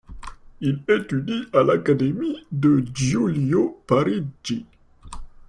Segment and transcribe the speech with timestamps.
[0.61, 4.65] Il étudie à l'académie de Giulio Parigi.